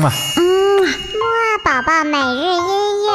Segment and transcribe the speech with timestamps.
[0.00, 0.42] 嗯啊，嗯，
[1.12, 3.10] 木二宝宝每日音乐。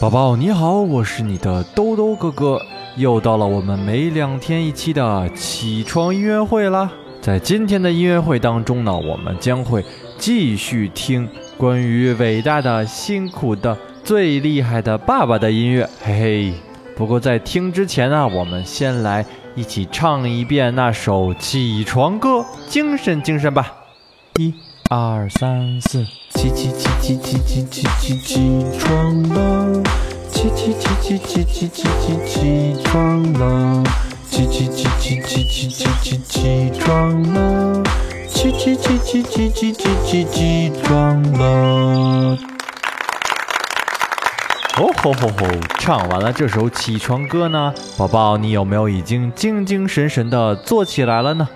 [0.00, 2.60] 宝宝你好，我是你的兜兜哥哥，
[2.96, 6.90] 又到了我们每两天一期的起床音乐会啦。
[7.20, 9.84] 在今天的音乐会当中呢，我们将会
[10.18, 16.52] 继续听关于伟大的、辛苦的、最厉害的爸爸的音乐，嘿嘿。
[16.96, 19.24] 不过在听之前呢，我们先来
[19.54, 23.70] 一起唱一遍那首起床歌，精神精神吧！
[24.38, 24.54] 一、
[24.88, 29.82] 二、三、四，起起起起起起起起起床了，
[30.30, 33.84] 起起起起起起起起起床了，
[34.30, 37.82] 起起起起起起起起起床了，
[38.28, 42.51] 起起起起起起起起起床了。
[44.78, 45.46] 哦吼吼吼！
[45.78, 51.46] 唱完了这首起床歌呢，宝宝，你有没有已经精精神神的坐起来了呢？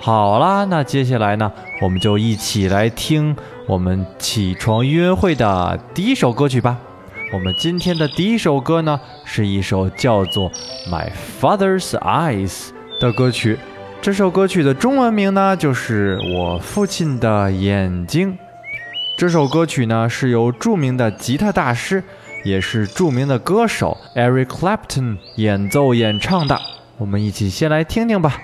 [0.00, 3.34] 好啦，那接下来呢，我们就一起来听
[3.66, 6.78] 我们起床约会的第一首歌曲吧。
[7.32, 10.48] 我们今天的第一首歌呢，是一首叫做
[10.88, 11.10] 《My
[11.40, 12.68] Father's Eyes》
[13.00, 13.58] 的歌曲。
[14.00, 18.38] 这首歌曲的中文名呢，就是我父亲的眼睛。
[19.18, 22.04] 这首歌曲呢，是由著名的吉他大师。
[22.44, 26.60] 也是著名的歌手 Eric Clapton 演奏演唱的，
[26.98, 28.42] 我们一起先来听听吧。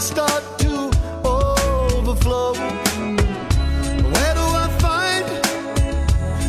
[0.00, 0.90] start to
[1.24, 2.54] overflow.
[4.14, 5.26] Where do I find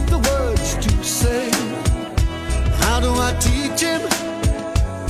[0.08, 1.50] the words to say?
[2.84, 4.02] How do I teach him?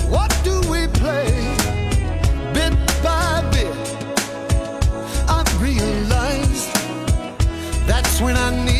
[0.09, 1.29] What do we play?
[2.53, 3.77] Bit by bit,
[5.29, 6.73] I've realized
[7.85, 8.70] that's when I need.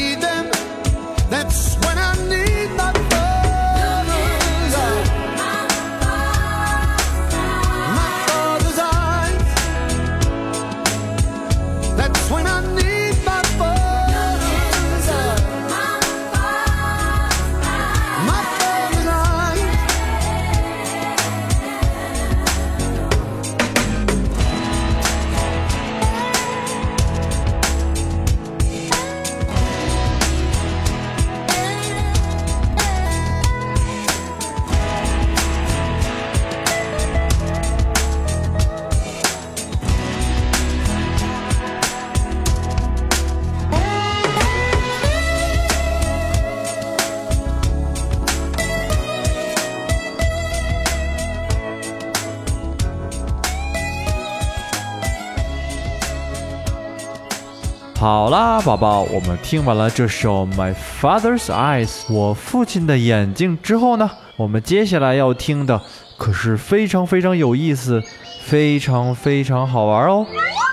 [58.02, 65.80] 好啦，宝宝，我们听完了这首《My Father's Eyes》我父亲的眼睛之后呢，我们接下来要听的
[66.18, 68.02] 可是非常非常有意思，
[68.44, 70.26] 非常非常好玩哦。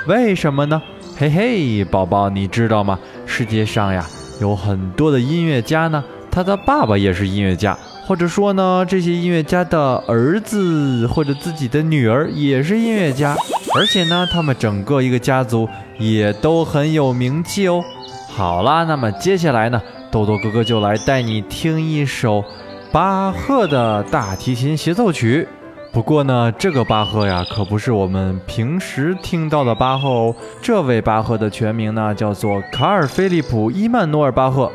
[0.07, 0.81] 为什么呢？
[1.19, 2.99] 嘿嘿，宝宝，你知道吗？
[3.27, 4.07] 世界上呀，
[4.41, 7.77] 有很多的音乐家呢，他的爸爸也是音乐家，
[8.07, 13.37] 或者说呢，这些音乐家的儿子或者自己的女儿也是音乐家，
[13.75, 15.69] 而且呢，他们整个一个家族
[15.99, 17.83] 也都很有名气哦。
[18.29, 19.81] 好啦，那么接下来呢，
[20.11, 22.43] 豆豆哥哥就来带你听一首
[22.91, 25.47] 巴赫的大提琴协奏曲。
[25.93, 30.35] 不过呢，这个巴赫呀，可不是我们平时听到的巴赫哦。
[30.63, 34.71] 这位巴赫的全名呢，叫做卡尔·菲利普·伊曼努尔·巴赫。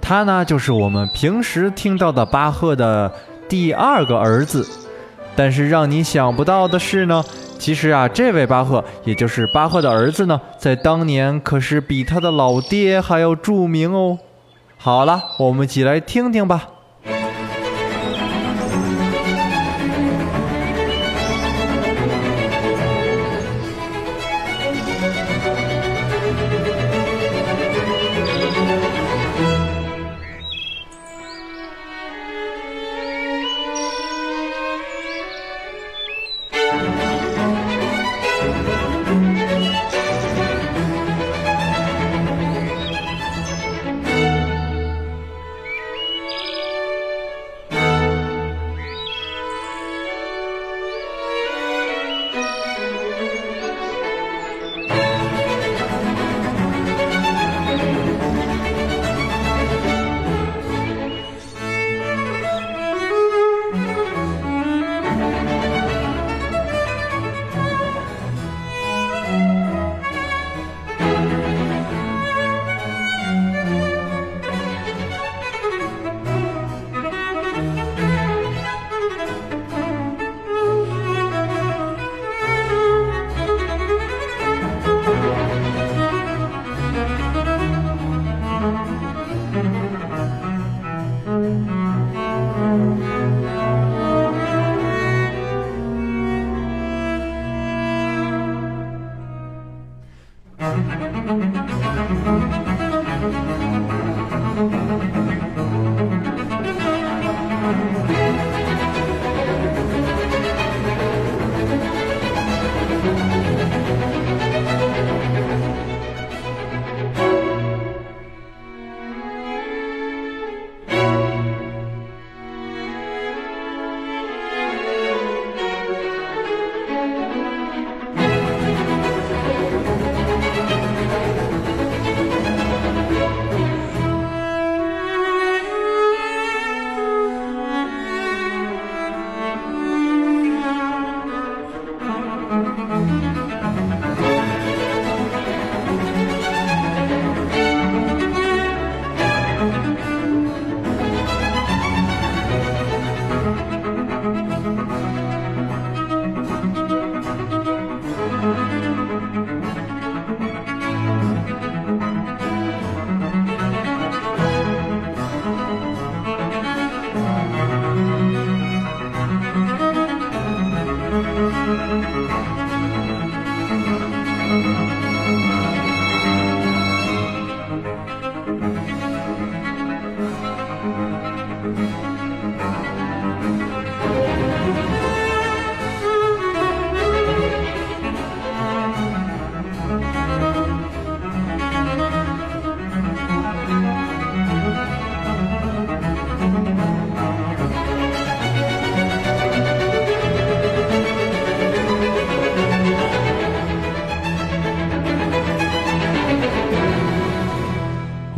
[0.00, 3.12] 他呢，就是我们平时听到的巴赫的
[3.48, 4.66] 第二个儿子。
[5.34, 7.22] 但是让你想不到的是呢，
[7.58, 14.18] 其实啊，这位巴赫，也就是巴赫的儿子呢，在当年可是比他的老爹还要著名哦。
[14.76, 16.68] 好了，我们一起来听听吧。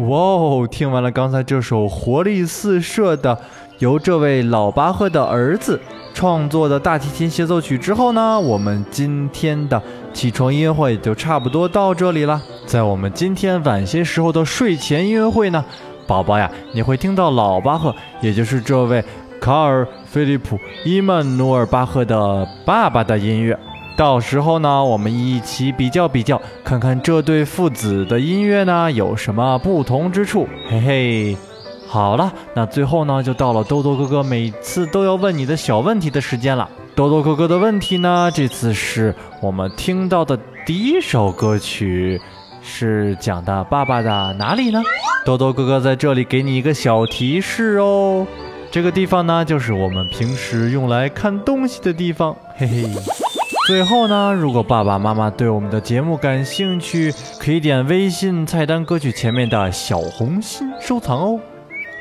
[0.08, 0.66] 哇哦！
[0.70, 3.38] 听完了刚才这首活力四射的
[3.78, 5.78] 由这位老巴赫的儿子
[6.14, 9.80] 创作的大提琴协奏曲之后呢，我们今天的
[10.14, 12.40] 起床音乐会就差不多到这里了。
[12.64, 15.62] 在我们今天晚些时候的睡前音乐会呢，
[16.06, 19.04] 宝宝呀，你会听到老巴赫，也就是这位
[19.38, 23.58] 卡尔·菲利普·伊曼努尔·巴赫的爸爸的音乐。
[23.98, 30.46] 到时候呢，我们一起比较比较，看看这对父子的音乐呢有什么不同之处。
[30.70, 31.36] 嘿嘿，
[31.88, 36.70] 好了，那最后呢，就到了豆豆哥哥每次都要问你的小问题的时间了。
[36.94, 42.20] 豆豆哥哥的问题呢，这次是我们听到的第一首歌曲，
[42.62, 44.80] 是讲的爸爸的哪里呢？
[45.24, 48.24] 豆豆哥哥在这里给你一个小提示哦。
[48.70, 52.84] 这个地方呢，就是我们平时用来看东西的地方，嘿嘿。
[53.68, 61.38] 最后呢，如果爸爸妈妈对我们的节目感兴趣，可以点微信菜单歌曲前面的小红心收藏哦。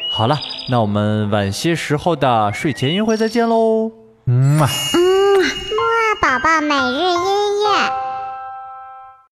[0.10, 0.38] 好了，
[0.70, 3.92] 那我们晚些时候的睡前音乐会再见喽。
[4.28, 8.07] 嗯嗯，木二宝宝每日音乐。